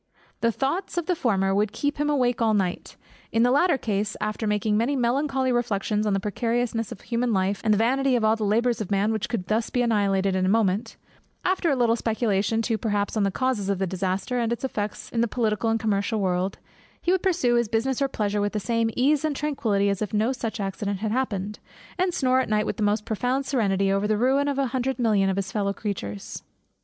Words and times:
The 0.39 0.51
thoughts 0.51 0.97
of 0.97 1.05
the 1.05 1.15
former, 1.15 1.53
would 1.53 1.71
keep 1.71 1.97
him 1.99 2.09
awake 2.09 2.41
all 2.41 2.55
night; 2.55 2.95
in 3.31 3.43
the 3.43 3.51
latter 3.51 3.77
case, 3.77 4.17
after 4.19 4.47
making 4.47 4.75
many 4.75 4.95
melancholy 4.95 5.51
reflections 5.51 6.07
on 6.07 6.13
the 6.13 6.19
precariousness 6.19 6.91
of 6.91 7.01
human 7.01 7.33
life, 7.33 7.61
and 7.63 7.71
the 7.71 7.77
vanity 7.77 8.15
of 8.15 8.23
all 8.23 8.35
the 8.35 8.43
labours 8.43 8.81
of 8.81 8.89
man 8.89 9.13
which 9.13 9.29
could 9.29 9.45
be 9.45 9.49
thus 9.49 9.69
annihilated 9.69 10.35
in 10.35 10.43
a 10.43 10.49
moment; 10.49 10.97
after 11.45 11.69
a 11.69 11.75
little 11.75 11.95
speculation 11.95 12.63
too 12.63 12.79
perhaps 12.79 13.15
on 13.15 13.21
the 13.21 13.29
causes 13.29 13.69
of 13.69 13.77
the 13.77 13.85
disaster, 13.85 14.39
and 14.39 14.51
its 14.51 14.63
effects 14.63 15.11
in 15.11 15.21
the 15.21 15.27
political 15.27 15.69
and 15.69 15.79
commercial 15.79 16.19
world; 16.19 16.57
he 16.99 17.11
would 17.11 17.21
pursue 17.21 17.53
his 17.53 17.67
business 17.67 18.01
or 18.01 18.05
his 18.05 18.11
pleasure 18.11 18.41
with 18.41 18.53
the 18.53 18.59
same 18.59 18.89
ease 18.97 19.23
and 19.23 19.35
tranquillity 19.35 19.87
as 19.87 20.01
if 20.01 20.15
no 20.15 20.31
such 20.31 20.59
accident 20.59 20.97
had 21.01 21.11
happened; 21.11 21.59
and 21.99 22.11
snore 22.11 22.39
at 22.39 22.49
night 22.49 22.65
with 22.65 22.77
the 22.77 22.81
most 22.81 23.05
profound 23.05 23.45
serenity 23.45 23.91
over 23.91 24.07
the 24.07 24.17
ruin 24.17 24.47
of 24.47 24.57
a 24.57 24.65
hundred 24.73 24.97
million 24.97 25.29
of 25.29 25.35
his 25.35 25.51
fellow 25.51 25.73
creatures. 25.73 26.41